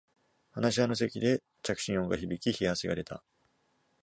[0.53, 3.21] 話し合いの席で着信音が響き冷や汗が出た